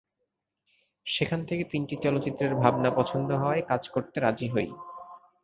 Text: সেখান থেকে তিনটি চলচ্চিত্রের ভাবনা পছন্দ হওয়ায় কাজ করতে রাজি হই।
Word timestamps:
সেখান 1.05 1.39
থেকে 1.45 1.63
তিনটি 1.63 1.95
চলচ্চিত্রের 1.95 2.53
ভাবনা 2.55 2.89
পছন্দ 2.91 3.29
হওয়ায় 3.31 3.63
কাজ 3.67 3.81
করতে 3.89 4.17
রাজি 4.19 4.47
হই। 4.47 4.67